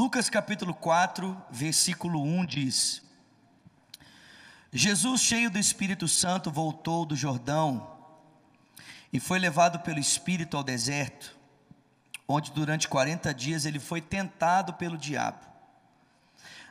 [0.00, 3.02] Lucas capítulo 4, versículo 1 diz:
[4.72, 7.98] Jesus, cheio do Espírito Santo, voltou do Jordão
[9.12, 11.36] e foi levado pelo Espírito ao deserto,
[12.26, 15.46] onde durante 40 dias ele foi tentado pelo diabo.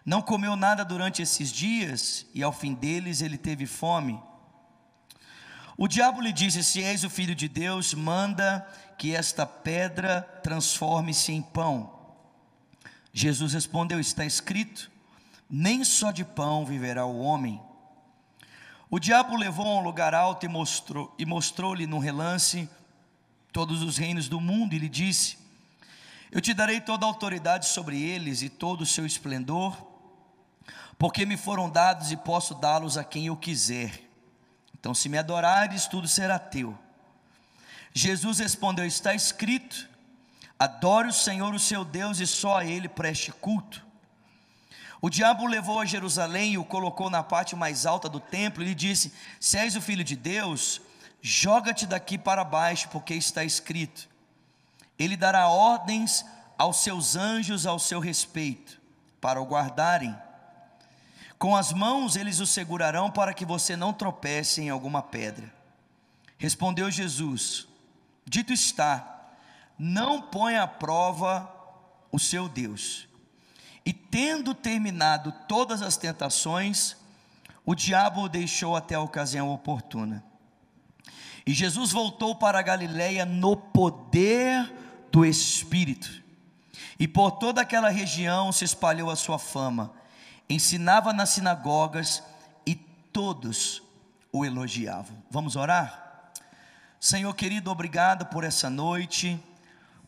[0.04, 4.20] Não comeu nada durante esses dias e ao fim deles ele teve fome.
[5.77, 8.68] O diabo lhe disse: Se és o filho de Deus, manda
[8.98, 11.99] que esta pedra transforme-se em pão.
[13.14, 14.89] Jesus respondeu: Está escrito:
[15.50, 17.61] Nem só de pão viverá o homem.
[18.89, 22.68] O diabo levou a um lugar alto e mostrou e mostrou-lhe no relance
[23.51, 25.37] todos os reinos do mundo e lhe disse:
[26.32, 29.78] Eu te darei toda a autoridade sobre eles e todo o seu esplendor,
[30.98, 34.09] porque me foram dados e posso dá-los a quem eu quiser.
[34.80, 36.78] Então, se me adorares, tudo será teu.
[37.94, 39.88] Jesus respondeu: Está escrito:
[40.59, 43.88] Adore o Senhor, o seu Deus, e só a Ele preste culto.
[45.02, 48.62] O diabo o levou a Jerusalém e o colocou na parte mais alta do templo
[48.62, 50.82] e lhe disse: Se és o filho de Deus,
[51.22, 54.10] joga-te daqui para baixo, porque está escrito:
[54.98, 56.26] Ele dará ordens
[56.58, 58.82] aos seus anjos ao seu respeito,
[59.22, 60.14] para o guardarem.
[61.38, 65.50] Com as mãos eles o segurarão para que você não tropece em alguma pedra.
[66.38, 67.66] Respondeu Jesus:
[68.26, 69.19] Dito está
[69.80, 71.50] não põe à prova
[72.12, 73.08] o seu Deus.
[73.86, 76.98] E tendo terminado todas as tentações,
[77.66, 80.22] o diabo o deixou até a ocasião oportuna.
[81.46, 84.72] E Jesus voltou para a Galiléia no poder
[85.10, 86.22] do Espírito.
[87.00, 89.94] E por toda aquela região se espalhou a sua fama.
[90.50, 92.22] Ensinava nas sinagogas
[92.66, 93.82] e todos
[94.32, 95.16] o elogiavam.
[95.32, 96.32] Vamos orar?
[97.00, 99.42] Senhor querido, obrigado por essa noite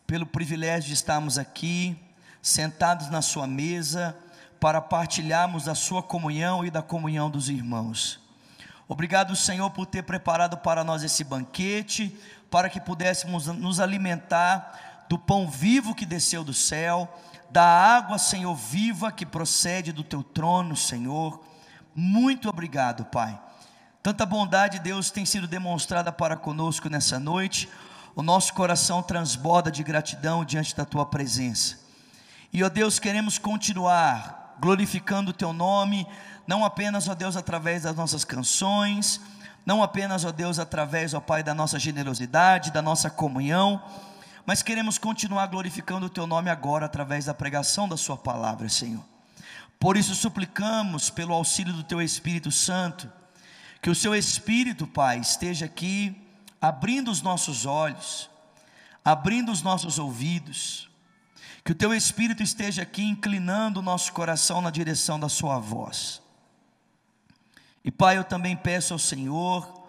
[0.06, 1.96] pelo privilégio de estarmos aqui,
[2.40, 4.16] sentados na Sua mesa,
[4.60, 8.20] para partilharmos da Sua comunhão e da comunhão dos irmãos.
[8.88, 12.16] Obrigado, Senhor, por ter preparado para nós esse banquete,
[12.50, 17.08] para que pudéssemos nos alimentar do pão vivo que desceu do céu,
[17.50, 21.42] da água, Senhor, viva que procede do Teu trono, Senhor.
[21.94, 23.38] Muito obrigado, Pai.
[24.02, 27.68] Tanta bondade, Deus, tem sido demonstrada para conosco nessa noite
[28.14, 31.78] o nosso coração transborda de gratidão diante da tua presença.
[32.52, 36.06] E, ó Deus, queremos continuar glorificando o teu nome,
[36.46, 39.20] não apenas, ó Deus, através das nossas canções,
[39.64, 43.82] não apenas, ó Deus, através, ó Pai, da nossa generosidade, da nossa comunhão,
[44.44, 49.02] mas queremos continuar glorificando o teu nome agora através da pregação da sua palavra, Senhor.
[49.78, 53.10] Por isso suplicamos pelo auxílio do teu Espírito Santo,
[53.80, 56.21] que o seu Espírito, Pai, esteja aqui
[56.62, 58.30] abrindo os nossos olhos,
[59.04, 60.88] abrindo os nossos ouvidos,
[61.64, 66.22] que o teu Espírito esteja aqui inclinando o nosso coração na direção da Sua voz.
[67.84, 69.82] E Pai, eu também peço ao Senhor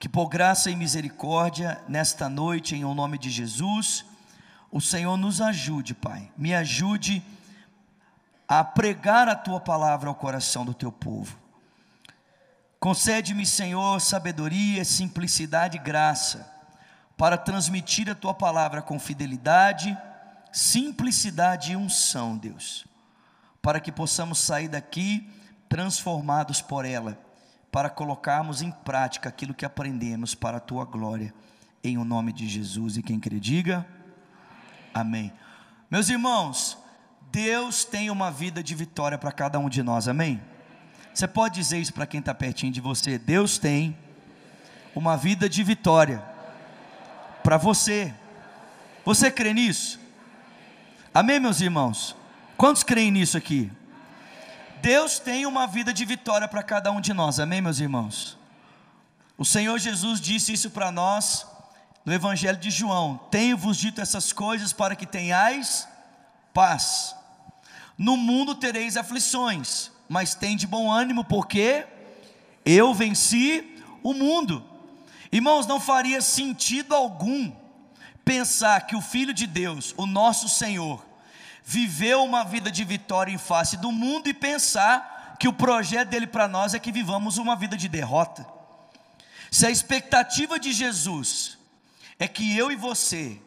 [0.00, 4.04] que, por graça e misericórdia, nesta noite, em o nome de Jesus,
[4.68, 7.22] o Senhor nos ajude, Pai, me ajude
[8.48, 11.39] a pregar a Tua palavra ao coração do Teu povo.
[12.80, 16.50] Concede-me, Senhor, sabedoria, simplicidade e graça
[17.14, 19.94] para transmitir a tua palavra com fidelidade,
[20.50, 22.86] simplicidade e unção, Deus,
[23.60, 25.30] para que possamos sair daqui
[25.68, 27.20] transformados por ela,
[27.70, 31.34] para colocarmos em prática aquilo que aprendemos para a tua glória,
[31.84, 32.96] em o nome de Jesus.
[32.96, 33.86] E quem crê, diga
[34.94, 35.30] amém.
[35.90, 36.78] Meus irmãos,
[37.30, 40.40] Deus tem uma vida de vitória para cada um de nós, amém?
[41.12, 43.18] Você pode dizer isso para quem está pertinho de você?
[43.18, 43.96] Deus tem
[44.94, 46.22] uma vida de vitória
[47.42, 48.14] para você.
[49.04, 49.98] Você crê nisso?
[51.12, 52.14] Amém, meus irmãos?
[52.56, 53.70] Quantos creem nisso aqui?
[54.80, 58.38] Deus tem uma vida de vitória para cada um de nós, amém, meus irmãos?
[59.36, 61.46] O Senhor Jesus disse isso para nós
[62.04, 65.88] no Evangelho de João: Tenho-vos dito essas coisas para que tenhais
[66.52, 67.14] paz.
[67.96, 71.86] No mundo tereis aflições, mas tem de bom ânimo, porque
[72.64, 74.66] eu venci o mundo.
[75.30, 77.52] Irmãos, não faria sentido algum
[78.24, 81.06] pensar que o Filho de Deus, o nosso Senhor,
[81.64, 86.26] viveu uma vida de vitória em face do mundo e pensar que o projeto dele
[86.26, 88.44] para nós é que vivamos uma vida de derrota.
[89.48, 91.56] Se a expectativa de Jesus
[92.18, 93.40] é que eu e você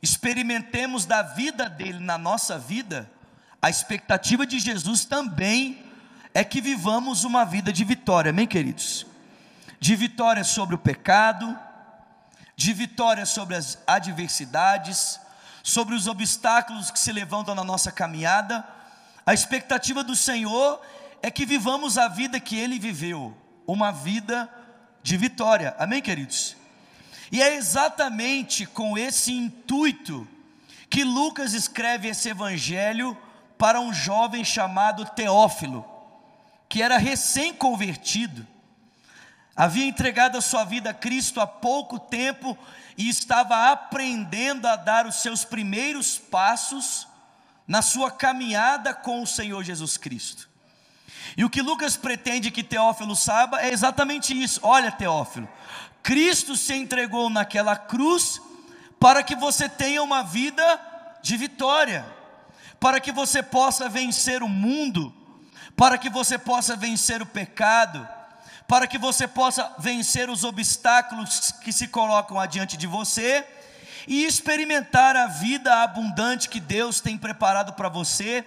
[0.00, 3.10] experimentemos da vida dele na nossa vida,
[3.60, 5.84] a expectativa de Jesus também
[6.36, 9.06] é que vivamos uma vida de vitória, amém, queridos?
[9.80, 11.58] De vitória sobre o pecado,
[12.54, 15.18] de vitória sobre as adversidades,
[15.62, 18.62] sobre os obstáculos que se levantam na nossa caminhada.
[19.24, 20.78] A expectativa do Senhor
[21.22, 23.34] é que vivamos a vida que Ele viveu,
[23.66, 24.46] uma vida
[25.02, 25.74] de vitória.
[25.78, 26.54] Amém, queridos?
[27.32, 30.28] E é exatamente com esse intuito
[30.90, 33.16] que Lucas escreve esse evangelho
[33.56, 35.95] para um jovem chamado Teófilo,
[36.68, 38.46] que era recém-convertido,
[39.54, 42.56] havia entregado a sua vida a Cristo há pouco tempo
[42.96, 47.06] e estava aprendendo a dar os seus primeiros passos
[47.66, 50.48] na sua caminhada com o Senhor Jesus Cristo.
[51.36, 54.60] E o que Lucas pretende que Teófilo saiba é exatamente isso.
[54.62, 55.48] Olha, Teófilo,
[56.02, 58.40] Cristo se entregou naquela cruz
[59.00, 60.80] para que você tenha uma vida
[61.22, 62.06] de vitória,
[62.78, 65.12] para que você possa vencer o mundo,
[65.76, 68.08] para que você possa vencer o pecado,
[68.66, 73.46] para que você possa vencer os obstáculos que se colocam adiante de você
[74.08, 78.44] e experimentar a vida abundante que Deus tem preparado para você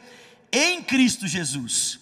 [0.51, 1.99] em Cristo Jesus.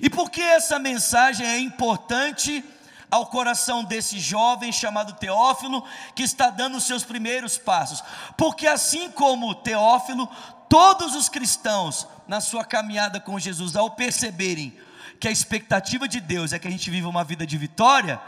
[0.00, 2.64] E por que essa mensagem é importante
[3.10, 5.84] ao coração desse jovem chamado Teófilo,
[6.14, 8.02] que está dando os seus primeiros passos?
[8.36, 10.28] Porque assim como Teófilo,
[10.68, 14.76] todos os cristãos na sua caminhada com Jesus, ao perceberem
[15.20, 18.20] que a expectativa de Deus é que a gente viva uma vida de vitória,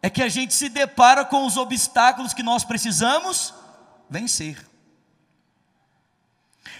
[0.00, 3.54] é que a gente se depara com os obstáculos que nós precisamos
[4.08, 4.58] vencer.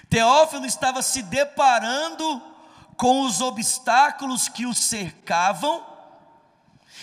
[0.08, 2.42] Teófilo estava se deparando
[2.96, 5.86] com os obstáculos que o cercavam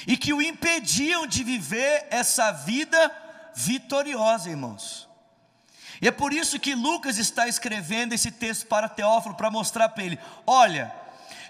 [0.05, 3.11] e que o impediam de viver essa vida
[3.55, 5.08] vitoriosa, irmãos.
[6.01, 10.03] E é por isso que Lucas está escrevendo esse texto para Teófilo, para mostrar para
[10.03, 10.93] ele: olha,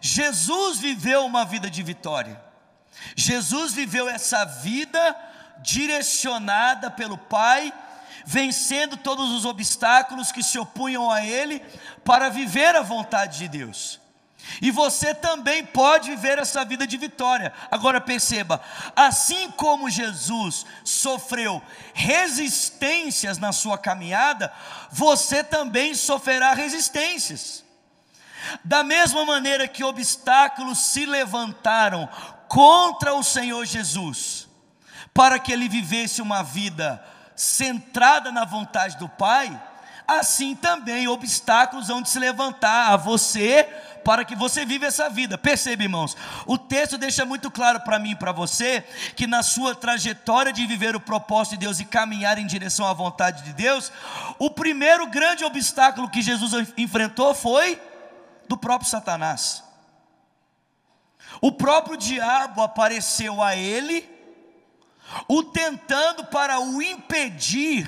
[0.02, 2.42] Jesus viveu uma vida de vitória,
[3.16, 5.16] Jesus viveu essa vida
[5.62, 7.74] direcionada pelo Pai
[8.26, 11.62] vencendo todos os obstáculos que se opunham a ele
[12.04, 14.00] para viver a vontade de Deus.
[14.62, 17.54] E você também pode viver essa vida de vitória.
[17.70, 18.62] Agora perceba,
[18.96, 21.62] assim como Jesus sofreu
[21.94, 24.52] resistências na sua caminhada,
[24.92, 27.64] você também sofrerá resistências.
[28.64, 32.08] Da mesma maneira que obstáculos se levantaram
[32.48, 34.48] contra o Senhor Jesus,
[35.14, 37.04] para que ele vivesse uma vida
[37.36, 39.62] centrada na vontade do Pai,
[40.08, 43.70] assim também obstáculos vão se levantar a você
[44.04, 45.38] para que você viva essa vida.
[45.38, 46.16] Perceba, irmãos,
[46.46, 48.84] o texto deixa muito claro para mim e para você
[49.16, 52.94] que na sua trajetória de viver o propósito de Deus e caminhar em direção à
[52.94, 53.92] vontade de Deus,
[54.38, 57.80] o primeiro grande obstáculo que Jesus enfrentou foi
[58.48, 59.64] do próprio Satanás.
[61.42, 64.10] O próprio diabo apareceu a ele
[65.28, 67.88] o tentando para o impedir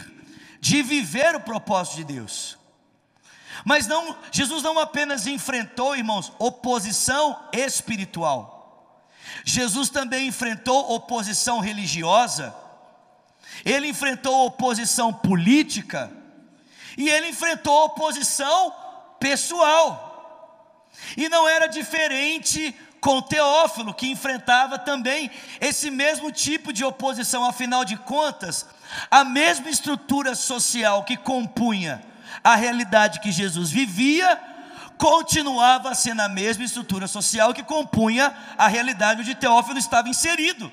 [0.59, 2.60] de viver o propósito de Deus.
[3.65, 8.61] Mas não, Jesus não apenas enfrentou, irmãos, oposição espiritual.
[9.45, 12.55] Jesus também enfrentou oposição religiosa.
[13.65, 16.11] Ele enfrentou oposição política
[16.97, 18.73] e ele enfrentou oposição
[19.19, 20.89] pessoal.
[21.15, 27.83] E não era diferente com Teófilo, que enfrentava também esse mesmo tipo de oposição, afinal
[27.83, 28.65] de contas,
[29.09, 32.10] a mesma estrutura social que compunha
[32.43, 34.39] a realidade que Jesus vivia,
[34.97, 40.71] continuava sendo a mesma estrutura social que compunha a realidade onde Teófilo estava inserido.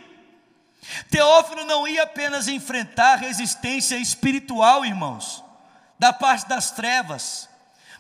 [1.11, 5.43] Teófilo não ia apenas enfrentar resistência espiritual, irmãos,
[5.99, 7.49] da parte das trevas,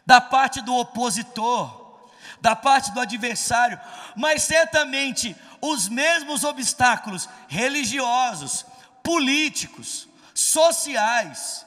[0.04, 2.08] da parte do opositor,
[2.40, 3.80] da parte do adversário,
[4.16, 8.64] mas certamente os mesmos obstáculos religiosos,
[9.02, 11.66] políticos, sociais,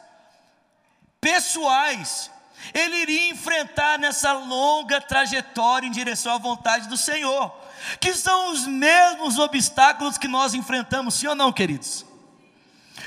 [1.21, 2.29] pessoais,
[2.73, 7.55] ele iria enfrentar nessa longa trajetória em direção à vontade do Senhor,
[7.99, 12.05] que são os mesmos obstáculos que nós enfrentamos, sim ou não, queridos?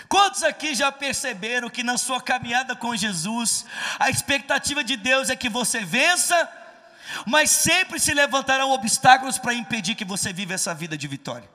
[0.09, 3.67] Quantos aqui já perceberam que na sua caminhada com Jesus,
[3.99, 6.49] a expectativa de Deus é que você vença
[7.27, 11.49] mas sempre se levantarão obstáculos para impedir que você viva essa vida de vitória.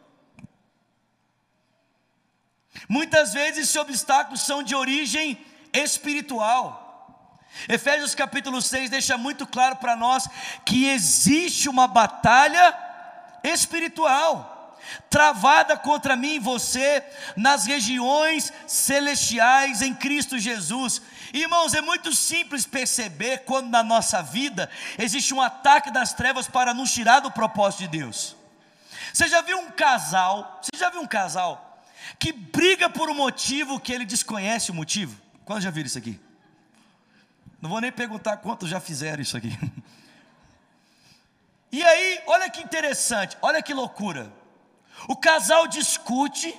[2.88, 6.86] Muitas vezes esses obstáculos são de origem espiritual.
[7.68, 10.28] Efésios capítulo 6 deixa muito claro para nós
[10.66, 12.76] que existe uma batalha
[13.44, 14.58] espiritual
[15.10, 17.04] travada contra mim e você
[17.36, 21.02] nas regiões celestiais em Cristo Jesus.
[21.34, 26.74] Irmãos, é muito simples perceber quando na nossa vida existe um ataque das trevas para
[26.74, 28.36] nos tirar do propósito de Deus.
[29.14, 30.60] Você já viu um casal?
[30.62, 31.84] Você já viu um casal
[32.18, 35.20] que briga por um motivo que ele desconhece o motivo?
[35.50, 36.20] Quando já viram isso aqui?
[37.60, 39.50] Não vou nem perguntar quantos já fizeram isso aqui.
[41.72, 44.32] E aí, olha que interessante, olha que loucura.
[45.08, 46.52] O casal discute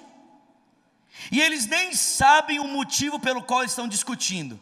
[1.30, 4.60] e eles nem sabem o motivo pelo qual estão discutindo.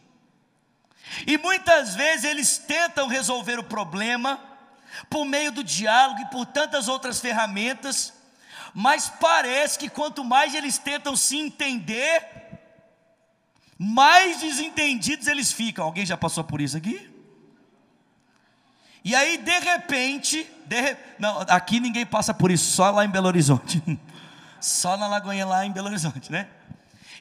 [1.25, 4.39] E muitas vezes eles tentam resolver o problema
[5.09, 8.13] por meio do diálogo e por tantas outras ferramentas,
[8.75, 12.38] mas parece que quanto mais eles tentam se entender,
[13.81, 15.85] mais desentendidos eles ficam.
[15.85, 17.09] Alguém já passou por isso aqui?
[19.05, 20.97] E aí, de repente, de re...
[21.17, 23.81] não, aqui ninguém passa por isso, só lá em Belo Horizonte.
[24.59, 26.49] só na Lagoinha lá em Belo Horizonte, né?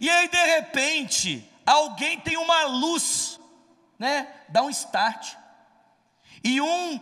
[0.00, 3.38] E aí, de repente, alguém tem uma luz,
[3.96, 4.26] né?
[4.48, 5.34] Dá um start.
[6.42, 7.00] E um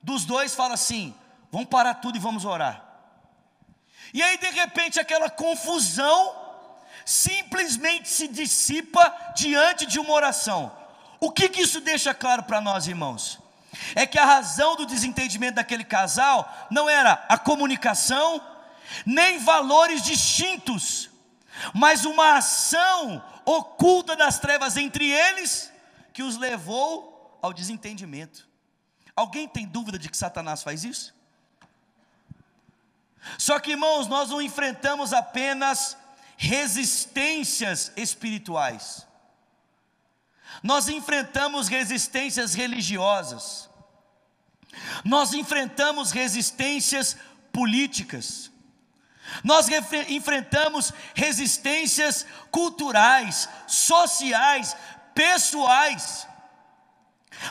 [0.00, 1.12] dos dois fala assim:
[1.50, 2.84] vamos parar tudo e vamos orar.
[4.14, 6.47] E aí, de repente, aquela confusão
[7.08, 10.70] simplesmente se dissipa diante de uma oração.
[11.18, 13.38] O que, que isso deixa claro para nós, irmãos?
[13.94, 18.46] É que a razão do desentendimento daquele casal não era a comunicação,
[19.06, 21.08] nem valores distintos,
[21.72, 25.72] mas uma ação oculta das trevas entre eles
[26.12, 28.46] que os levou ao desentendimento.
[29.16, 31.14] Alguém tem dúvida de que Satanás faz isso?
[33.38, 35.96] Só que, irmãos, nós não enfrentamos apenas
[36.40, 39.04] resistências espirituais,
[40.62, 43.68] nós enfrentamos resistências religiosas,
[45.04, 47.16] nós enfrentamos resistências
[47.52, 48.52] políticas,
[49.42, 49.66] nós
[50.08, 54.76] enfrentamos resistências culturais, sociais,
[55.12, 56.26] pessoais.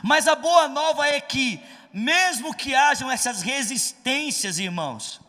[0.01, 5.19] Mas a boa nova é que, mesmo que hajam essas resistências, irmãos,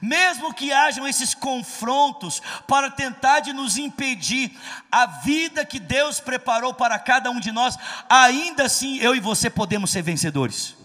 [0.00, 4.56] mesmo que hajam esses confrontos para tentar de nos impedir
[4.90, 7.76] a vida que Deus preparou para cada um de nós,
[8.08, 10.76] ainda assim eu e você podemos ser vencedores.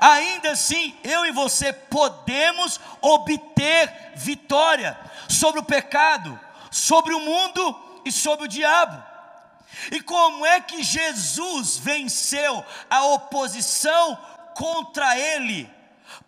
[0.00, 6.38] Ainda assim, eu e você podemos obter vitória sobre o pecado,
[6.70, 9.02] sobre o mundo e sobre o diabo.
[9.92, 14.18] E como é que Jesus venceu a oposição
[14.54, 15.70] contra ele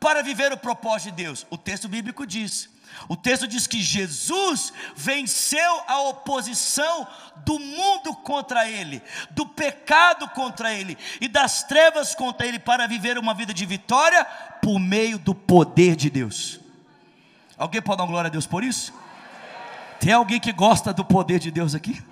[0.00, 1.46] para viver o propósito de Deus?
[1.50, 2.68] O texto bíblico diz:
[3.08, 7.06] o texto diz que Jesus venceu a oposição
[7.44, 13.18] do mundo contra ele, do pecado contra ele e das trevas contra ele para viver
[13.18, 14.24] uma vida de vitória
[14.62, 16.60] por meio do poder de Deus.
[17.56, 18.92] Alguém pode dar glória a Deus por isso?
[20.00, 22.02] Tem alguém que gosta do poder de Deus aqui?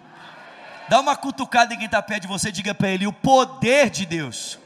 [0.89, 4.07] Dá uma cutucada em quem está perto de você, diga para ele: o poder de
[4.07, 4.59] Deus.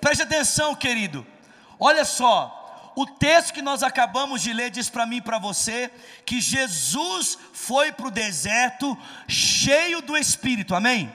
[0.00, 1.26] Preste atenção, querido.
[1.84, 5.90] Olha só, o texto que nós acabamos de ler diz para mim e para você
[6.24, 8.96] que Jesus foi para o deserto
[9.26, 11.12] cheio do Espírito, amém?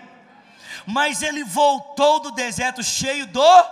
[0.86, 3.64] Mas ele voltou do deserto cheio do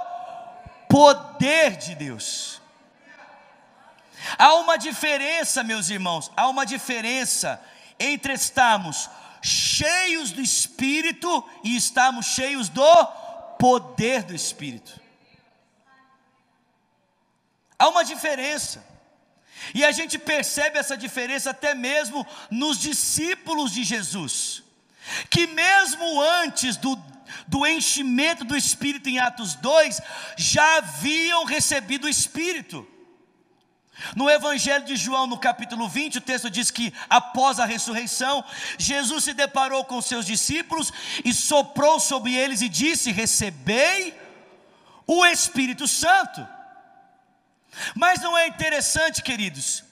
[0.87, 2.61] poder de Deus.
[4.37, 7.61] Há uma diferença, meus irmãos, há uma diferença
[7.99, 9.09] entre estarmos
[9.41, 13.05] cheios do Espírito e estarmos cheios do
[13.59, 15.03] poder do Espírito.
[17.85, 18.83] Há uma diferença.
[19.75, 24.63] E a gente percebe essa diferença até mesmo nos discípulos de Jesus,
[25.29, 26.99] que mesmo antes do,
[27.47, 30.01] do enchimento do Espírito em Atos 2,
[30.35, 32.87] já haviam recebido o Espírito.
[34.15, 38.43] No Evangelho de João, no capítulo 20, o texto diz que após a ressurreição,
[38.79, 40.91] Jesus se deparou com seus discípulos
[41.23, 44.19] e soprou sobre eles e disse: Recebei
[45.05, 46.54] o Espírito Santo.
[47.93, 49.83] Mas não é interessante, queridos,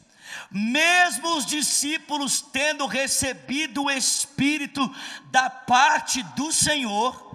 [0.50, 4.94] mesmo os discípulos tendo recebido o Espírito
[5.32, 7.32] da parte do Senhor,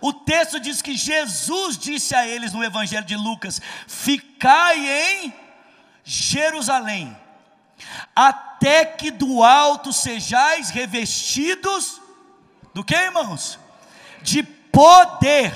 [0.00, 5.34] o texto diz que Jesus disse a eles no Evangelho de Lucas: Ficai em
[6.04, 7.16] Jerusalém,
[8.14, 12.00] até que do alto sejais revestidos
[12.74, 13.58] do que, irmãos?
[14.22, 15.52] De poder,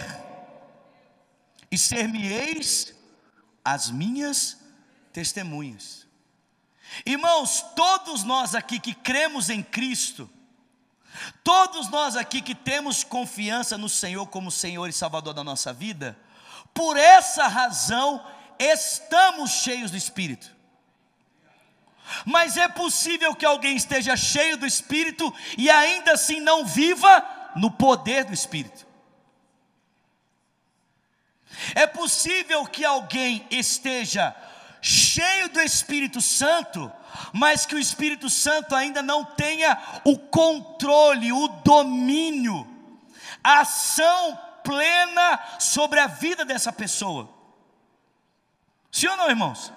[1.71, 2.92] e ser-me-eis
[3.64, 4.59] as minhas
[5.12, 6.07] testemunhas.
[7.07, 10.28] Irmãos, todos nós aqui que cremos em Cristo,
[11.42, 16.19] todos nós aqui que temos confiança no Senhor como Senhor e Salvador da nossa vida,
[16.75, 18.25] por essa razão
[18.59, 20.50] estamos cheios do Espírito.
[22.26, 27.25] Mas é possível que alguém esteja cheio do Espírito e ainda assim não viva
[27.57, 28.87] no poder do Espírito.
[31.75, 34.35] É possível que alguém esteja
[34.81, 36.90] cheio do Espírito Santo,
[37.33, 42.73] mas que o Espírito Santo ainda não tenha o controle, o domínio
[43.42, 47.28] ação plena sobre a vida dessa pessoa.
[48.90, 49.73] Sim ou não, irmãos?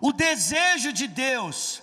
[0.00, 1.82] O desejo de Deus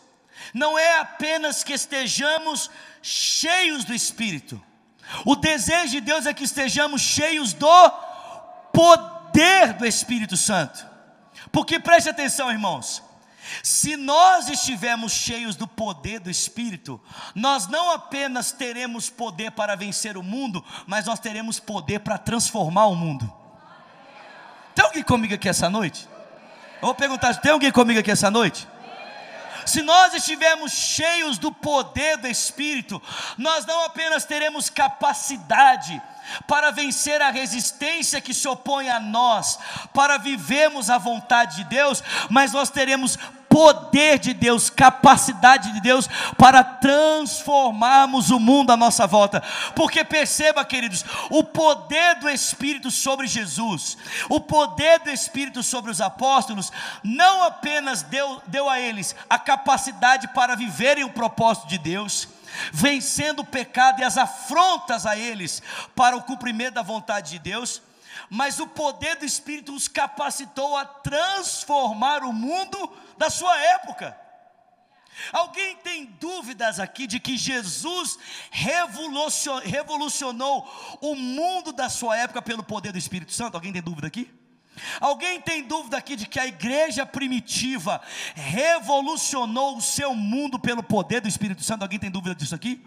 [0.54, 2.70] não é apenas que estejamos
[3.02, 4.62] cheios do Espírito,
[5.26, 7.92] o desejo de Deus é que estejamos cheios do
[8.74, 10.86] poder do Espírito Santo.
[11.52, 13.04] Porque preste atenção, irmãos,
[13.64, 17.00] se nós estivermos cheios do poder do Espírito,
[17.34, 22.88] nós não apenas teremos poder para vencer o mundo, mas nós teremos poder para transformar
[22.88, 23.32] o mundo.
[24.74, 26.08] Tem alguém comigo aqui essa noite?
[26.82, 28.68] Eu vou perguntar: tem alguém comigo aqui essa noite?
[29.66, 33.02] Se nós estivermos cheios do poder do Espírito,
[33.38, 36.02] nós não apenas teremos capacidade,
[36.48, 39.60] para vencer a resistência que se opõe a nós,
[39.94, 43.18] para vivermos a vontade de Deus, mas nós teremos
[43.56, 49.42] poder de Deus, capacidade de Deus para transformarmos o mundo à nossa volta.
[49.74, 53.98] Porque perceba, queridos, o poder do Espírito sobre Jesus,
[54.28, 56.70] o poder do Espírito sobre os apóstolos,
[57.02, 62.28] não apenas deu, deu a eles a capacidade para viverem o propósito de Deus,
[62.74, 65.64] vencendo o pecado e as afrontas a eles
[65.96, 67.82] para o cumprimento da vontade de Deus,
[68.30, 74.20] mas o poder do Espírito os capacitou a transformar o mundo da sua época.
[75.32, 78.18] Alguém tem dúvidas aqui de que Jesus
[78.52, 80.70] revolucionou
[81.02, 83.56] o mundo da sua época pelo poder do Espírito Santo?
[83.56, 84.30] Alguém tem dúvida aqui?
[85.00, 88.02] Alguém tem dúvida aqui de que a igreja primitiva
[88.34, 91.84] revolucionou o seu mundo pelo poder do Espírito Santo?
[91.84, 92.86] Alguém tem dúvida disso aqui?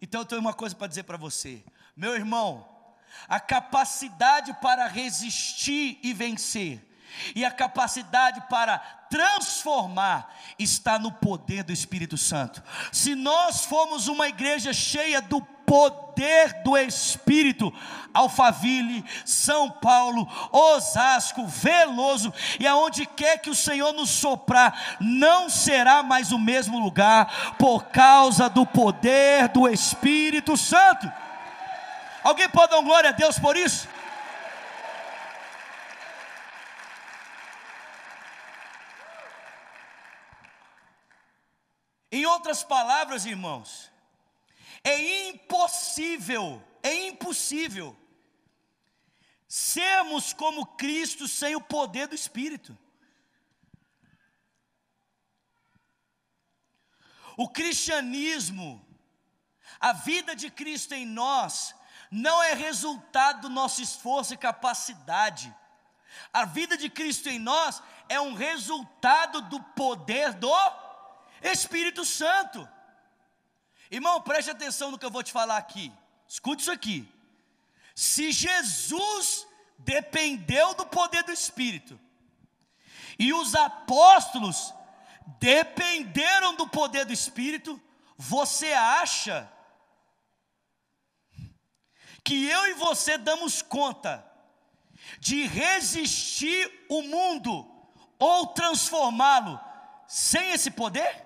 [0.00, 1.62] Então eu tenho uma coisa para dizer para você,
[1.94, 2.66] meu irmão,
[3.28, 6.84] a capacidade para resistir e vencer,
[7.34, 12.62] e a capacidade para transformar está no poder do Espírito Santo.
[12.92, 17.72] Se nós formos uma igreja cheia do poder do Espírito,
[18.14, 26.02] Alphaville, São Paulo, Osasco, Veloso, e aonde quer que o Senhor nos soprar, não será
[26.02, 31.10] mais o mesmo lugar, por causa do poder do Espírito Santo.
[32.26, 33.86] Alguém pode dar glória a Deus por isso?
[42.10, 43.92] Em outras palavras, irmãos,
[44.82, 47.96] é impossível, é impossível
[49.46, 52.76] sermos como Cristo sem o poder do Espírito.
[57.36, 58.84] O cristianismo,
[59.78, 61.72] a vida de Cristo em nós,
[62.10, 65.54] não é resultado do nosso esforço e capacidade.
[66.32, 70.52] A vida de Cristo em nós é um resultado do poder do
[71.42, 72.68] Espírito Santo.
[73.90, 75.92] Irmão, preste atenção no que eu vou te falar aqui.
[76.28, 77.08] Escute isso aqui.
[77.94, 79.46] Se Jesus
[79.78, 81.98] dependeu do poder do Espírito,
[83.18, 84.74] e os apóstolos
[85.38, 87.80] dependeram do poder do Espírito,
[88.16, 89.50] você acha
[92.26, 94.26] que eu e você damos conta
[95.20, 97.64] de resistir o mundo
[98.18, 99.60] ou transformá-lo
[100.08, 101.24] sem esse poder?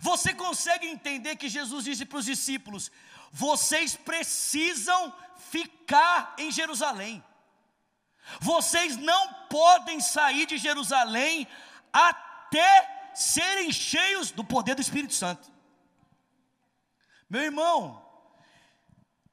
[0.00, 2.92] Você consegue entender que Jesus disse para os discípulos:
[3.32, 5.16] vocês precisam
[5.50, 7.24] ficar em Jerusalém,
[8.38, 11.48] vocês não podem sair de Jerusalém
[11.90, 15.49] até serem cheios do poder do Espírito Santo.
[17.30, 18.04] Meu irmão,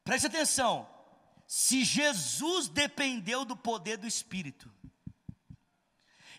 [0.04, 0.88] preste atenção,
[1.48, 4.72] se Jesus dependeu do poder do Espírito,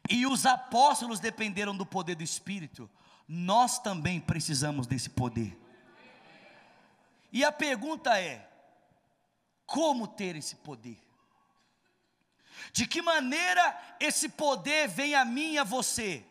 [0.09, 2.89] e os apóstolos dependeram do poder do Espírito,
[3.27, 5.59] nós também precisamos desse poder.
[7.33, 8.49] E a pergunta é:
[9.67, 10.99] como ter esse poder?
[12.73, 16.25] De que maneira esse poder vem a mim e a você,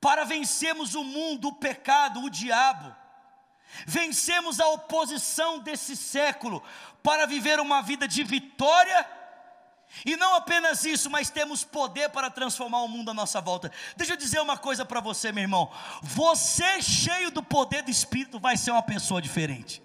[0.00, 2.94] para vencermos o mundo, o pecado, o diabo,
[3.86, 6.62] vencemos a oposição desse século,
[7.02, 9.06] para viver uma vida de vitória
[10.04, 13.70] e não apenas isso, mas temos poder para transformar o mundo à nossa volta.
[13.96, 15.70] Deixa eu dizer uma coisa para você, meu irmão.
[16.02, 19.82] Você, cheio do poder do Espírito, vai ser uma pessoa diferente.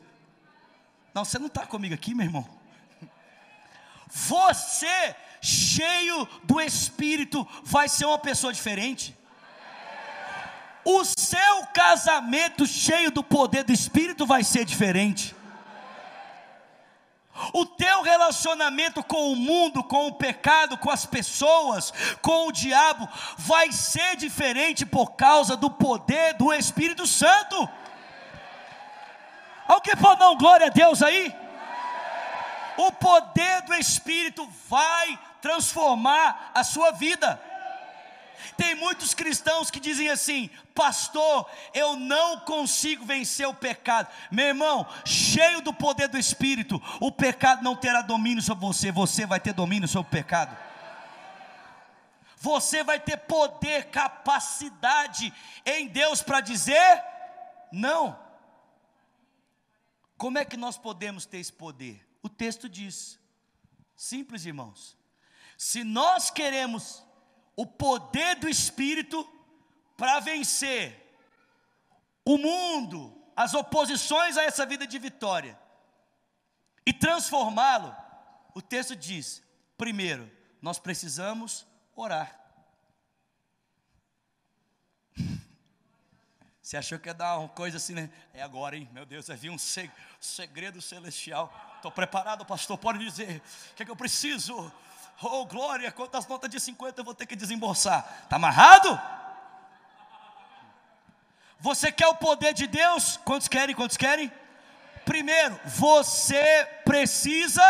[1.13, 2.47] Não, você não está comigo aqui, meu irmão.
[4.07, 9.17] Você, cheio do Espírito, vai ser uma pessoa diferente.
[10.83, 15.35] O seu casamento, cheio do poder do Espírito, vai ser diferente.
[17.53, 21.91] O teu relacionamento com o mundo, com o pecado, com as pessoas,
[22.21, 27.69] com o diabo, vai ser diferente por causa do poder do Espírito Santo.
[29.67, 31.33] Alguém pode dar um glória a Deus aí?
[32.77, 37.41] O poder do Espírito vai transformar a sua vida.
[38.57, 44.07] Tem muitos cristãos que dizem assim: Pastor, eu não consigo vencer o pecado.
[44.31, 49.25] Meu irmão, cheio do poder do Espírito, o pecado não terá domínio sobre você, você
[49.25, 50.57] vai ter domínio sobre o pecado.
[52.37, 55.31] Você vai ter poder, capacidade
[55.65, 57.03] em Deus para dizer
[57.71, 58.19] não.
[60.17, 62.05] Como é que nós podemos ter esse poder?
[62.21, 63.19] O texto diz:
[63.95, 64.97] simples, irmãos.
[65.57, 67.03] Se nós queremos
[67.55, 69.27] o poder do Espírito
[69.97, 70.97] para vencer
[72.25, 75.59] o mundo, as oposições a essa vida de vitória
[76.85, 77.95] e transformá-lo,
[78.53, 79.43] o texto diz:
[79.77, 80.29] primeiro,
[80.61, 82.39] nós precisamos orar.
[86.61, 88.09] Você achou que ia dar uma coisa assim, né?
[88.33, 88.89] É agora, hein?
[88.91, 89.57] Meu Deus, vai vir um
[90.19, 91.53] segredo celestial.
[91.75, 93.41] Estou preparado, pastor, pode dizer.
[93.71, 94.71] O que é que eu preciso?
[95.21, 98.05] Oh, glória, quantas notas de 50 eu vou ter que desembolsar?
[98.23, 98.99] Está amarrado?
[101.59, 103.17] Você quer o poder de Deus?
[103.23, 103.75] Quantos querem?
[103.75, 104.31] Quantos querem?
[105.05, 107.63] Primeiro, você precisa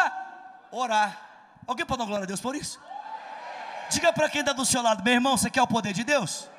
[0.71, 1.19] orar.
[1.67, 2.79] Alguém pode dar glória a Deus por isso?
[3.89, 6.49] Diga para quem está do seu lado, meu irmão, você quer o poder de Deus?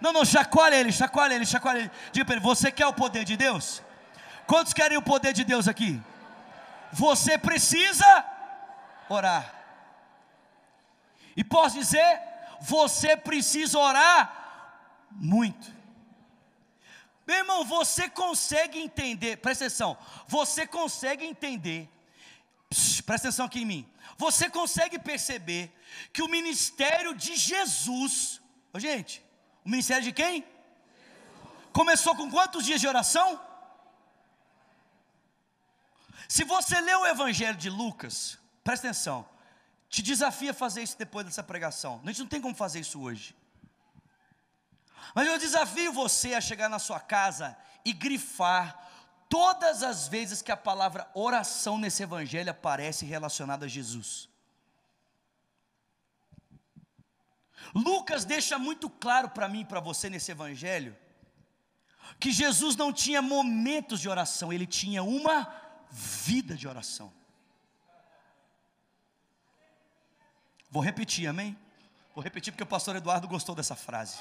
[0.00, 1.90] Não, não, chacoalha ele, chacoalha ele, chacoalha ele.
[2.12, 3.82] Diga para ele, você quer o poder de Deus?
[4.46, 6.00] Quantos querem o poder de Deus aqui?
[6.92, 8.24] Você precisa
[9.08, 9.57] orar.
[11.38, 12.20] E posso dizer,
[12.60, 15.72] você precisa orar muito.
[17.24, 19.96] Meu irmão, você consegue entender, presta atenção,
[20.26, 21.88] você consegue entender,
[22.68, 25.72] psh, presta atenção aqui em mim, você consegue perceber
[26.12, 28.40] que o ministério de Jesus,
[28.72, 29.24] oh, gente,
[29.64, 30.44] o ministério de quem?
[31.72, 33.40] Começou com quantos dias de oração?
[36.28, 39.24] Se você lê o Evangelho de Lucas, presta atenção,
[39.88, 42.00] te desafio a fazer isso depois dessa pregação.
[42.04, 43.34] A gente não tem como fazer isso hoje.
[45.14, 48.86] Mas eu desafio você a chegar na sua casa e grifar
[49.28, 54.28] todas as vezes que a palavra oração nesse evangelho aparece relacionada a Jesus.
[57.74, 60.96] Lucas deixa muito claro para mim e para você nesse evangelho
[62.18, 65.52] que Jesus não tinha momentos de oração, ele tinha uma
[65.90, 67.12] vida de oração.
[70.70, 71.56] Vou repetir, amém?
[72.14, 74.18] Vou repetir porque o pastor Eduardo gostou dessa frase.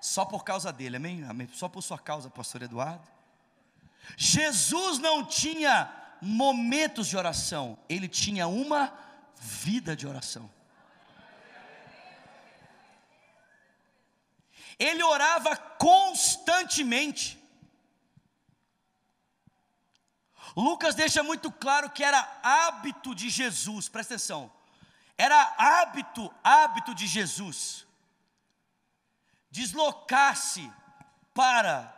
[0.00, 1.24] Só por causa dele, amém?
[1.24, 1.48] amém?
[1.52, 3.06] Só por sua causa, pastor Eduardo.
[4.16, 8.92] Jesus não tinha momentos de oração, ele tinha uma
[9.36, 10.50] vida de oração.
[14.78, 17.38] Ele orava constantemente.
[20.56, 24.59] Lucas deixa muito claro que era hábito de Jesus, presta atenção
[25.20, 27.86] era hábito, hábito de Jesus,
[29.50, 30.72] deslocar-se
[31.34, 31.94] para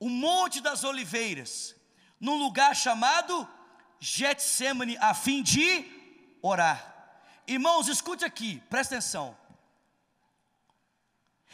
[0.00, 1.76] o Monte das Oliveiras,
[2.18, 3.46] num lugar chamado
[4.00, 6.94] Getsemane, a fim de orar.
[7.46, 9.36] Irmãos, escute aqui, presta atenção.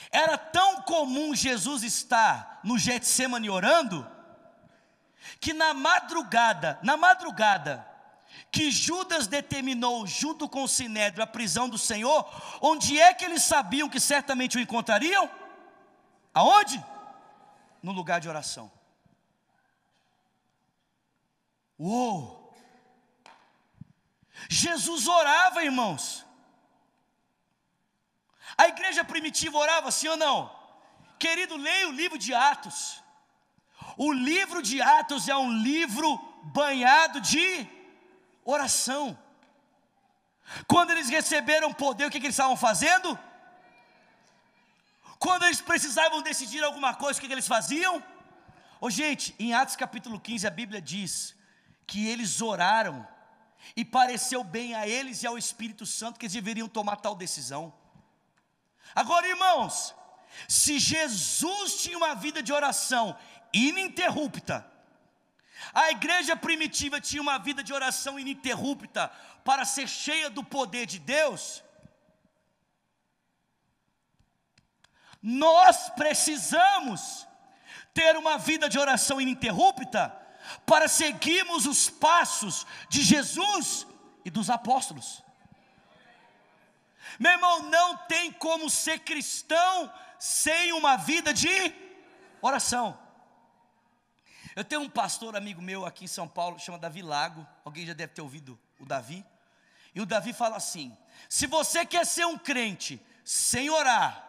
[0.08, 4.08] Era tão comum Jesus estar no Getsemane orando,
[5.40, 7.89] que na madrugada, na madrugada,
[8.50, 12.28] que Judas determinou, junto com o Sinédrio, a prisão do Senhor,
[12.60, 15.30] onde é que eles sabiam que certamente o encontrariam?
[16.34, 16.84] Aonde?
[17.82, 18.70] No lugar de oração.
[21.78, 22.54] Uou!
[24.48, 26.26] Jesus orava, irmãos.
[28.56, 30.54] A igreja primitiva orava, sim ou não?
[31.18, 33.02] Querido, leia o livro de Atos.
[33.96, 37.68] O livro de Atos é um livro banhado de
[38.56, 39.18] Oração.
[40.66, 43.18] Quando eles receberam poder, o que, que eles estavam fazendo?
[45.18, 47.98] Quando eles precisavam decidir alguma coisa, o que, que eles faziam?
[47.98, 51.36] Ô oh, gente, em Atos capítulo 15 a Bíblia diz
[51.86, 53.06] que eles oraram
[53.76, 57.72] e pareceu bem a eles e ao Espírito Santo que eles deveriam tomar tal decisão.
[58.94, 59.94] Agora, irmãos,
[60.48, 63.16] se Jesus tinha uma vida de oração
[63.52, 64.66] ininterrupta,
[65.72, 69.08] a igreja primitiva tinha uma vida de oração ininterrupta
[69.44, 71.62] para ser cheia do poder de Deus.
[75.22, 77.26] Nós precisamos
[77.92, 80.16] ter uma vida de oração ininterrupta
[80.64, 83.86] para seguirmos os passos de Jesus
[84.24, 85.22] e dos apóstolos.
[87.18, 91.74] Meu irmão, não tem como ser cristão sem uma vida de
[92.40, 92.98] oração.
[94.56, 97.46] Eu tenho um pastor amigo meu aqui em São Paulo, chama Davi Lago.
[97.64, 99.24] Alguém já deve ter ouvido o Davi.
[99.94, 100.96] E o Davi fala assim:
[101.28, 104.26] se você quer ser um crente sem orar,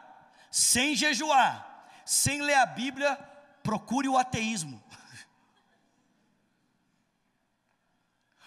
[0.50, 3.16] sem jejuar, sem ler a Bíblia,
[3.64, 4.84] procure o ateísmo.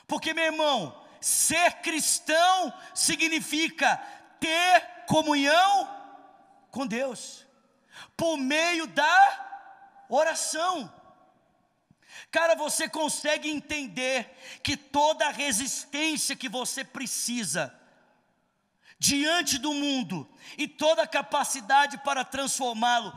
[0.06, 3.96] Porque, meu irmão, ser cristão significa
[4.38, 5.88] ter comunhão
[6.70, 7.46] com Deus,
[8.16, 10.92] por meio da oração.
[12.34, 14.28] Cara, você consegue entender
[14.60, 17.72] que toda a resistência que você precisa
[18.98, 23.16] diante do mundo e toda a capacidade para transformá-lo,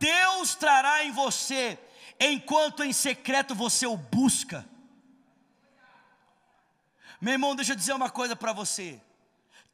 [0.00, 1.78] Deus trará em você,
[2.18, 4.68] enquanto em secreto você o busca.
[7.20, 9.00] Meu irmão, deixa eu dizer uma coisa para você.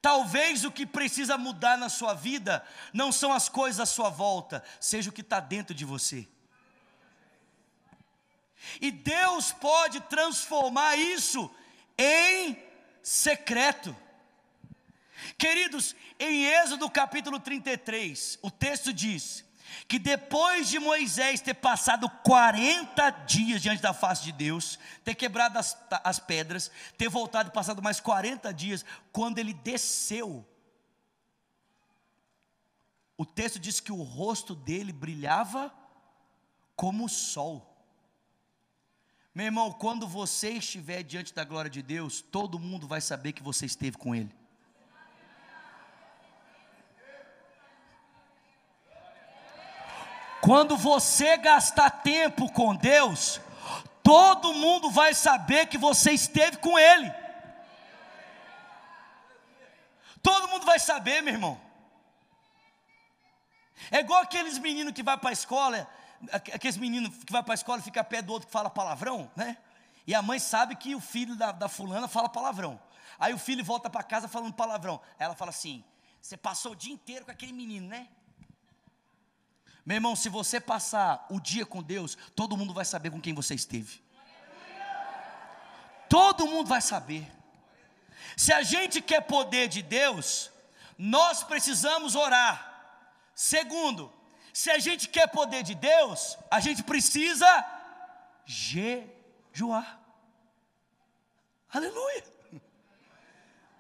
[0.03, 4.63] Talvez o que precisa mudar na sua vida não são as coisas à sua volta,
[4.79, 6.29] seja o que está dentro de você.
[8.81, 11.51] E Deus pode transformar isso
[11.99, 12.57] em
[13.03, 13.97] secreto.
[15.39, 19.45] Queridos, em Êxodo capítulo 33, o texto diz:
[19.89, 25.59] que depois de Moisés ter passado 40 dias diante da face de Deus, ter quebrado
[25.59, 30.47] as, as pedras, ter voltado e passado mais 40 dias, quando ele desceu,
[33.17, 35.73] o texto diz que o rosto dele brilhava
[36.75, 37.72] como o sol.
[39.35, 43.43] Meu irmão, quando você estiver diante da glória de Deus, todo mundo vai saber que
[43.43, 44.31] você esteve com Ele.
[50.43, 53.41] Quando você gastar tempo com Deus,
[54.03, 57.11] todo mundo vai saber que você esteve com Ele.
[60.23, 61.61] Todo mundo vai saber, meu irmão.
[63.91, 65.89] É igual aqueles meninos que vai para a escola,
[66.31, 69.31] aqueles meninos que vai para a escola e fica perto do outro que fala palavrão,
[69.35, 69.57] né?
[70.07, 72.81] E a mãe sabe que o filho da, da fulana fala palavrão.
[73.19, 75.01] Aí o filho volta para casa falando palavrão.
[75.19, 75.85] Aí ela fala assim:
[76.21, 78.09] Você passou o dia inteiro com aquele menino, né?
[79.85, 83.35] Meu irmão, se você passar o dia com Deus, todo mundo vai saber com quem
[83.35, 84.01] você esteve.
[86.09, 87.31] Todo mundo vai saber.
[88.37, 90.51] Se a gente quer poder de Deus,
[90.97, 92.71] nós precisamos orar.
[93.35, 94.13] Segundo,
[94.53, 97.49] se a gente quer poder de Deus, a gente precisa
[98.45, 99.99] jejuar.
[101.73, 102.25] Aleluia.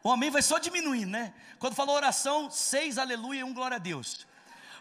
[0.03, 1.35] O amém vai só diminuindo, né?
[1.59, 4.27] Quando falou oração, seis aleluia e um glória a Deus.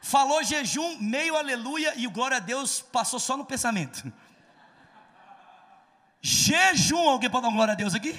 [0.02, 4.12] Falou jejum, meio aleluia e o glória a Deus passou só no pensamento.
[6.22, 8.12] Jejum, alguém pode dar um glória a Deus aqui?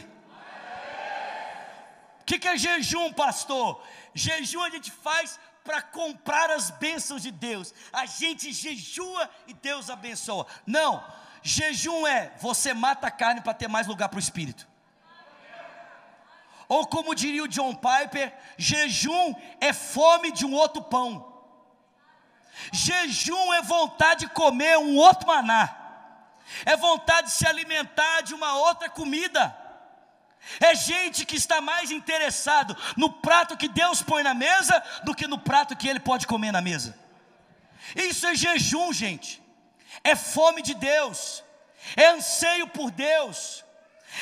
[2.20, 3.82] O que, que é jejum, pastor?
[4.14, 7.72] Jejum a gente faz para comprar as bênçãos de Deus.
[7.92, 10.46] A gente jejua e Deus abençoa.
[10.66, 11.04] Não,
[11.42, 14.66] jejum é você mata a carne para ter mais lugar para o espírito.
[16.68, 21.30] Ou como diria o John Piper, jejum é fome de um outro pão.
[22.72, 25.76] Jejum é vontade de comer um outro maná,
[26.64, 29.61] é vontade de se alimentar de uma outra comida.
[30.60, 35.26] É gente que está mais interessado no prato que Deus põe na mesa do que
[35.26, 36.98] no prato que ele pode comer na mesa.
[37.94, 39.42] Isso é jejum, gente.
[40.02, 41.44] É fome de Deus,
[41.96, 43.64] é anseio por Deus,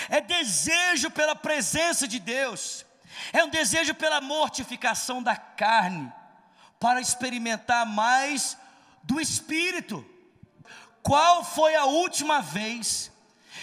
[0.08, 2.84] é desejo pela presença de Deus,
[3.32, 6.12] é um desejo pela mortificação da carne
[6.78, 8.56] para experimentar mais
[9.02, 10.04] do Espírito.
[11.02, 13.10] Qual foi a última vez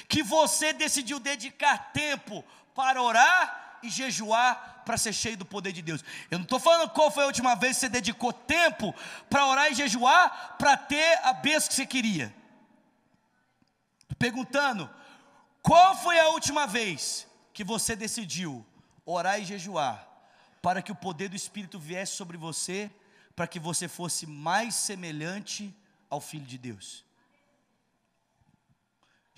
[0.07, 2.43] que você decidiu dedicar tempo
[2.73, 6.03] para orar e jejuar para ser cheio do poder de Deus?
[6.31, 8.93] Eu não estou falando qual foi a última vez que você dedicou tempo
[9.29, 12.33] para orar e jejuar para ter a bênção que você queria.
[14.01, 14.89] Estou perguntando,
[15.61, 18.65] qual foi a última vez que você decidiu
[19.05, 20.07] orar e jejuar
[20.61, 22.91] para que o poder do Espírito viesse sobre você
[23.37, 25.73] para que você fosse mais semelhante
[26.09, 27.05] ao Filho de Deus.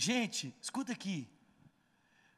[0.06, 1.18] Gente, escuta aqui.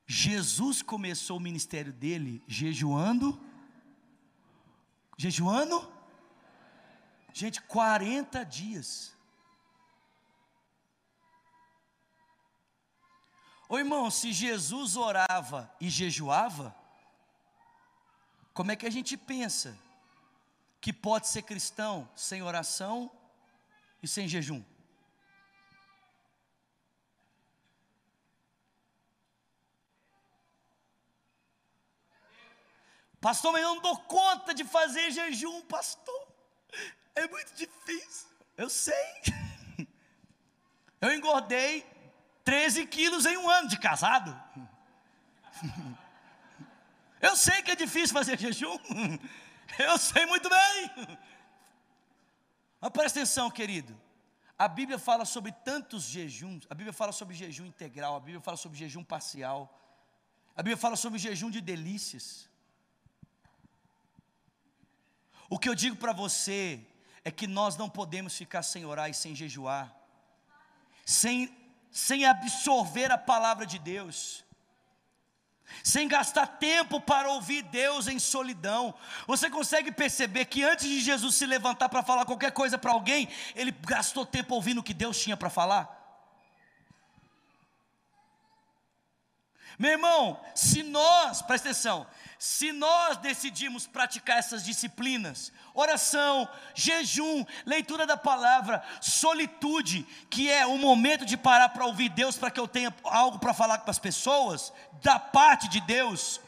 [0.07, 3.39] Jesus começou o ministério dele jejuando.
[5.15, 5.77] Jejuando?
[7.31, 9.15] Gente, 40 dias.
[13.69, 16.75] Ô irmão, se Jesus orava e jejuava,
[18.55, 19.77] como é que a gente pensa?
[20.81, 23.09] que pode ser cristão sem oração
[24.01, 24.63] e sem jejum.
[33.21, 36.27] Pastor, mas eu não dou conta de fazer jejum, pastor.
[37.13, 38.27] É muito difícil.
[38.57, 38.93] Eu sei.
[40.99, 41.85] Eu engordei
[42.43, 44.35] 13 quilos em um ano de casado.
[47.21, 48.75] Eu sei que é difícil fazer jejum.
[49.77, 51.19] Eu sei muito bem.
[52.79, 53.95] Mas presta atenção, querido.
[54.57, 56.65] A Bíblia fala sobre tantos jejuns.
[56.71, 58.15] A Bíblia fala sobre jejum integral.
[58.15, 59.79] A Bíblia fala sobre jejum parcial.
[60.55, 62.50] A Bíblia fala sobre jejum de delícias.
[65.51, 66.79] O que eu digo para você
[67.25, 69.93] é que nós não podemos ficar sem orar e sem jejuar,
[71.05, 71.53] sem,
[71.91, 74.45] sem absorver a palavra de Deus
[75.83, 78.93] sem gastar tempo para ouvir Deus em solidão.
[79.25, 83.29] Você consegue perceber que antes de Jesus se levantar para falar qualquer coisa para alguém,
[83.55, 86.00] ele gastou tempo ouvindo o que Deus tinha para falar?
[89.77, 92.05] Meu irmão, se nós, presta atenção,
[92.37, 100.77] se nós decidimos praticar essas disciplinas, oração, jejum, leitura da palavra, solitude, que é o
[100.77, 103.99] momento de parar para ouvir Deus, para que eu tenha algo para falar com as
[103.99, 106.41] pessoas, da parte de Deus,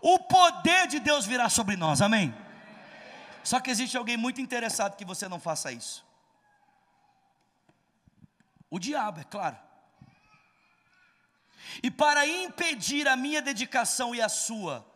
[0.00, 2.34] o poder de Deus virá sobre nós, amém?
[3.42, 6.04] Só que existe alguém muito interessado que você não faça isso.
[8.70, 9.56] O diabo, é claro.
[11.82, 14.86] E para impedir a minha dedicação e a sua,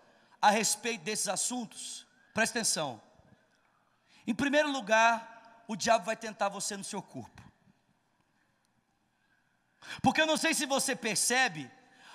[0.40, 3.00] a respeito desses assuntos, presta atenção.
[4.26, 7.42] Em primeiro lugar, o diabo vai tentar você no seu corpo.
[10.02, 11.70] Porque eu não sei se você percebe,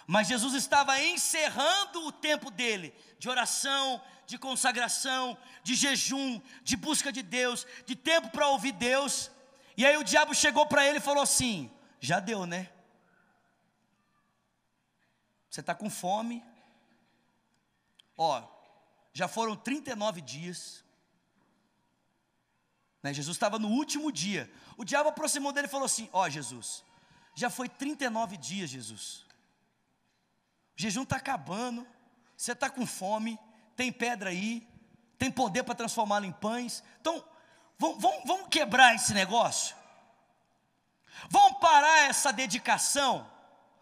[0.06, 7.12] mas Jesus estava encerrando o tempo dele de oração, de consagração, de jejum, de busca
[7.12, 9.32] de Deus, de tempo para ouvir Deus.
[9.76, 12.70] E aí o diabo chegou para ele e falou assim: Já deu, né?
[15.54, 16.44] Você está com fome,
[18.18, 18.44] Ó,
[19.12, 20.84] já foram 39 dias.
[23.04, 23.13] Né?
[23.13, 24.52] Jesus estava no último dia.
[24.78, 26.84] O diabo aproximou dele e falou assim: Ó, Jesus,
[27.36, 29.26] já foi 39 dias, Jesus.
[30.76, 31.86] O jejum está acabando.
[32.36, 33.39] Você está com fome.
[33.76, 34.68] Tem pedra aí.
[35.20, 36.84] Tem poder para transformá-la em pães.
[37.00, 37.24] Então,
[37.78, 39.76] vamos, vamos, vamos quebrar esse negócio.
[41.30, 43.30] Vamos parar essa dedicação.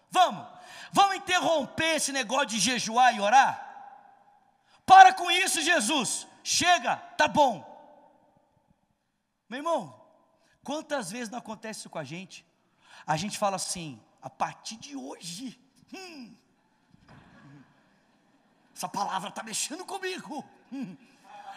[0.10, 0.51] Vamos.
[0.92, 3.68] Vamos interromper esse negócio de jejuar e orar.
[4.86, 6.28] Para com isso, Jesus.
[6.44, 7.68] Chega, tá bom.
[9.48, 10.02] Meu irmão,
[10.64, 12.46] quantas vezes não acontece isso com a gente?
[13.06, 15.60] A gente fala assim, a partir de hoje,
[15.94, 16.36] hum,
[18.76, 20.44] essa palavra está mexendo comigo.
[20.72, 20.96] Hum,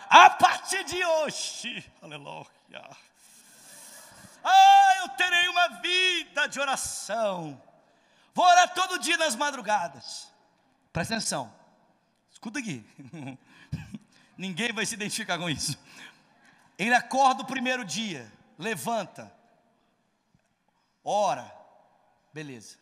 [0.08, 2.88] a partir de hoje, aleluia.
[4.44, 7.60] Ah, eu terei uma vida de oração.
[8.34, 10.32] Vou orar todo dia nas madrugadas.
[10.92, 11.54] Presta atenção.
[12.30, 12.84] Escuta aqui.
[14.36, 15.78] Ninguém vai se identificar com isso.
[16.76, 19.32] Ele acorda o primeiro dia, levanta,
[21.04, 21.54] ora,
[22.32, 22.76] beleza.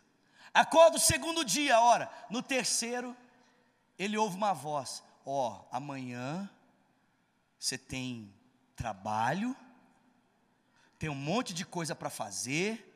[0.54, 2.10] Acorda o segundo dia, ora.
[2.30, 3.14] No terceiro,
[3.98, 6.48] ele ouve uma voz: Ó, oh, amanhã
[7.58, 8.34] você tem
[8.74, 9.54] trabalho,
[10.98, 12.91] tem um monte de coisa para fazer,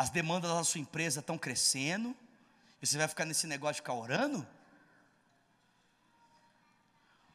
[0.00, 2.16] as demandas da sua empresa estão crescendo,
[2.80, 4.48] e você vai ficar nesse negócio de ficar orando?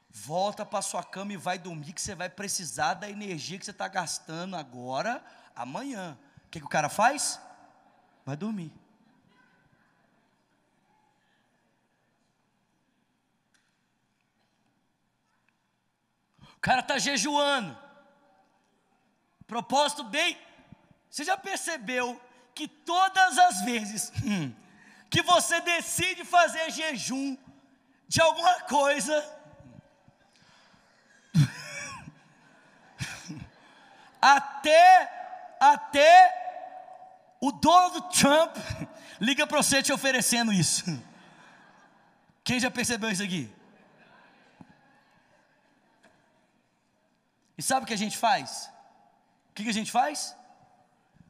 [0.09, 3.69] Volta para sua cama e vai dormir, que você vai precisar da energia que você
[3.69, 5.23] está gastando agora,
[5.55, 6.17] amanhã.
[6.47, 7.39] O que, que o cara faz?
[8.25, 8.73] Vai dormir.
[16.41, 17.77] O cara está jejuando.
[19.45, 20.35] Propósito bem.
[21.11, 22.19] Você já percebeu
[22.55, 24.51] que todas as vezes hum,
[25.09, 27.37] que você decide fazer jejum
[28.07, 29.13] de alguma coisa,
[34.21, 36.41] até, até
[37.41, 38.55] o Donald Trump
[39.19, 40.85] liga para você te oferecendo isso.
[42.43, 43.51] Quem já percebeu isso aqui?
[47.57, 48.71] E sabe o que a gente faz?
[49.49, 50.35] O que, a gente faz?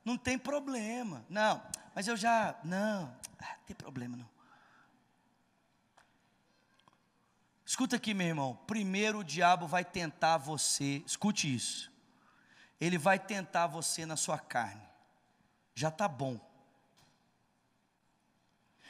[0.05, 1.25] Não tem problema.
[1.27, 1.61] Não,
[1.93, 2.55] mas eu já.
[2.63, 4.29] Não, ah, não tem problema não.
[7.65, 8.55] Escuta aqui, meu irmão.
[8.67, 11.03] Primeiro o diabo vai tentar você.
[11.05, 11.93] Escute isso
[12.79, 14.81] ele vai tentar você na sua carne.
[15.73, 16.39] Já está bom.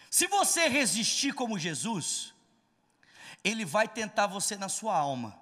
[0.10, 2.34] Se você resistir como Jesus,
[3.44, 5.40] ele vai tentar você na sua alma.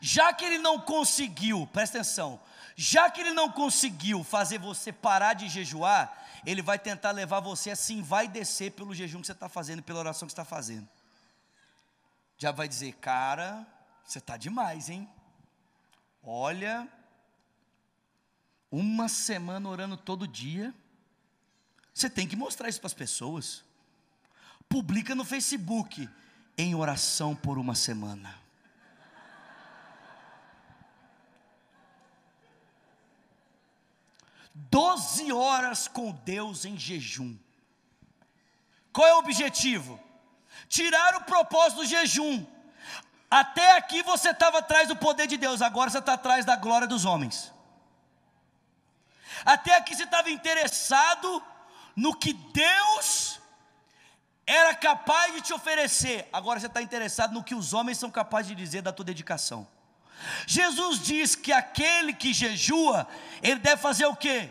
[0.00, 2.40] Já que ele não conseguiu, presta atenção,
[2.76, 7.70] já que ele não conseguiu fazer você parar de jejuar, ele vai tentar levar você
[7.70, 10.88] assim, vai descer pelo jejum que você está fazendo, pela oração que você está fazendo.
[12.36, 13.66] já vai dizer: Cara,
[14.04, 15.08] você está demais, hein?
[16.22, 16.88] Olha,
[18.70, 20.74] uma semana orando todo dia.
[21.94, 23.62] Você tem que mostrar isso para as pessoas.
[24.68, 26.08] Publica no Facebook,
[26.56, 28.41] em oração por uma semana.
[34.54, 37.36] Doze horas com Deus em jejum.
[38.92, 39.98] Qual é o objetivo?
[40.68, 42.46] Tirar o propósito do jejum.
[43.30, 46.86] Até aqui você estava atrás do poder de Deus, agora você está atrás da glória
[46.86, 47.50] dos homens.
[49.44, 51.42] Até aqui você estava interessado
[51.96, 53.40] no que Deus
[54.46, 58.48] era capaz de te oferecer, agora você está interessado no que os homens são capazes
[58.48, 59.66] de dizer da tua dedicação.
[60.46, 63.06] Jesus diz que aquele que jejua,
[63.42, 64.48] ele deve fazer o quê?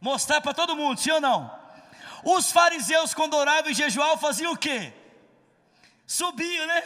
[0.00, 1.50] Mostrar para todo mundo, sim ou não?
[2.24, 4.92] Os fariseus, quando oravam e jejuavam, faziam o quê?
[6.06, 6.82] Subiam, né?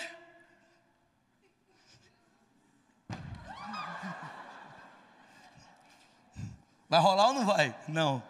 [6.88, 7.74] Vai rolar ou não vai?
[7.86, 8.20] Não.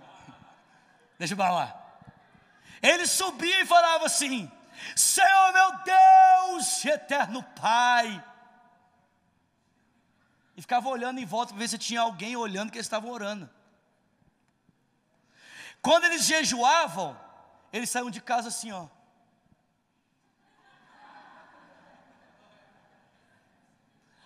[1.18, 1.98] Deixa eu falar.
[2.82, 4.50] Ele subia e falava assim:
[4.94, 8.22] Senhor meu Deus, eterno Pai.
[10.60, 13.48] E ficava olhando em volta para ver se tinha alguém olhando que eles estavam orando.
[15.80, 17.18] Quando eles jejuavam,
[17.72, 18.86] eles saíam de casa assim, ó.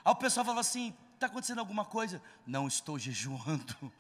[0.05, 2.21] Aí o pessoal falava assim: está acontecendo alguma coisa?
[2.45, 3.93] Não estou jejuando.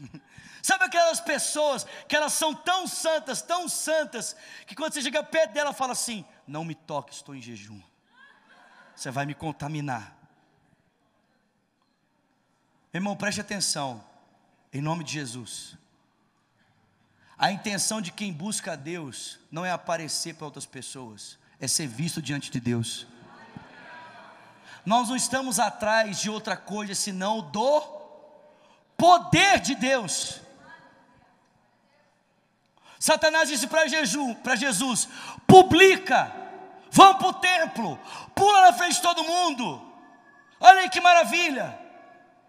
[0.62, 4.34] Sabe aquelas pessoas que elas são tão santas, tão santas,
[4.66, 7.82] que quando você chega perto dela, fala assim: Não me toque, estou em jejum.
[8.96, 10.23] Você vai me contaminar.
[12.94, 14.04] Irmão, preste atenção,
[14.72, 15.76] em nome de Jesus.
[17.36, 21.88] A intenção de quem busca a Deus não é aparecer para outras pessoas, é ser
[21.88, 23.04] visto diante de Deus.
[24.86, 27.80] Nós não estamos atrás de outra coisa senão do
[28.96, 30.40] poder de Deus.
[33.00, 35.08] Satanás disse para Jesus:
[35.48, 36.32] publica,
[36.92, 37.98] vão para o templo,
[38.36, 39.92] pula na frente de todo mundo.
[40.60, 41.83] Olha aí que maravilha.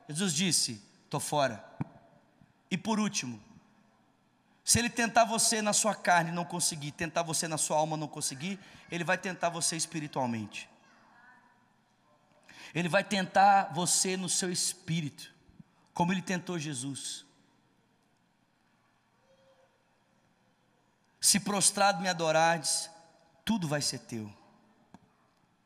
[0.08, 1.64] Jesus disse: estou fora.
[2.70, 3.42] E por último,
[4.64, 8.08] se ele tentar você na sua carne não conseguir, tentar você na sua alma não
[8.08, 8.60] conseguir,
[8.92, 10.70] ele vai tentar você espiritualmente.
[12.74, 15.34] Ele vai tentar você no seu espírito
[15.94, 17.26] como ele tentou Jesus.
[21.22, 22.90] Se prostrado me adorares,
[23.46, 24.32] tudo vai ser teu,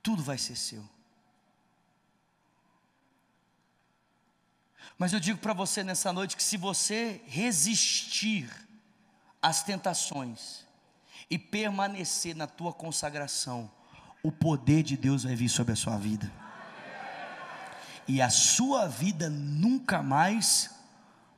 [0.03, 0.87] tudo vai ser seu.
[4.99, 8.51] Mas eu digo para você nessa noite que se você resistir
[9.41, 10.65] às tentações
[11.29, 13.71] e permanecer na tua consagração,
[14.21, 16.29] o poder de Deus vai vir sobre a sua vida
[18.09, 20.71] e a sua vida nunca mais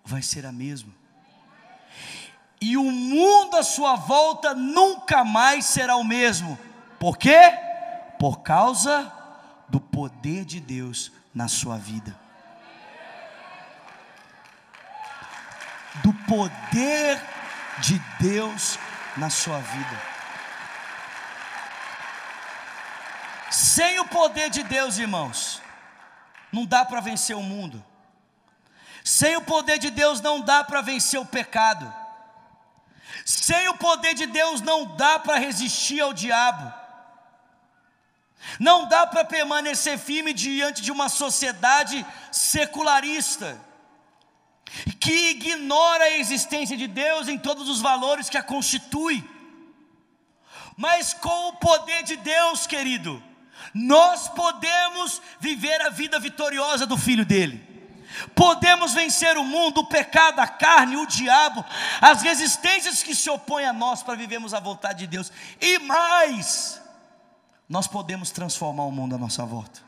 [0.05, 0.93] vai ser a mesma.
[2.61, 6.57] E o mundo à sua volta nunca mais será o mesmo.
[6.97, 7.51] Por quê?
[8.17, 9.11] Por causa
[9.67, 12.17] do poder de Deus na sua vida.
[16.01, 17.21] Do poder
[17.79, 18.79] de Deus
[19.17, 20.01] na sua vida.
[23.51, 25.61] Sem o poder de Deus, irmãos,
[26.49, 27.83] não dá para vencer o mundo.
[29.03, 31.93] Sem o poder de Deus não dá para vencer o pecado.
[33.25, 36.73] Sem o poder de Deus não dá para resistir ao diabo.
[38.57, 43.59] Não dá para permanecer firme diante de uma sociedade secularista
[44.99, 49.23] que ignora a existência de Deus em todos os valores que a constitui.
[50.77, 53.21] Mas com o poder de Deus, querido,
[53.73, 57.69] nós podemos viver a vida vitoriosa do Filho dele.
[58.35, 61.63] Podemos vencer o mundo, o pecado, a carne, o diabo,
[62.01, 65.31] as resistências que se opõem a nós para vivermos a vontade de Deus.
[65.59, 66.81] E mais,
[67.69, 69.81] nós podemos transformar o mundo à nossa volta.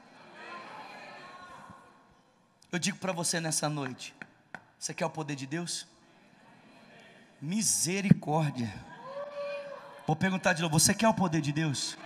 [2.72, 4.13] Eu digo para você nessa noite:
[4.84, 5.88] você quer o poder de Deus?
[7.42, 8.70] Misericórdia.
[10.06, 11.98] Vou perguntar de novo: você quer o poder de Deus?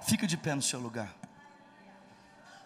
[0.00, 1.14] Fica de pé no seu lugar.